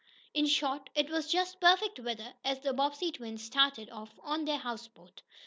[0.33, 4.57] In short, it was just perfect weather, as the Bobbsey twins started off on their
[4.57, 5.21] houseboat.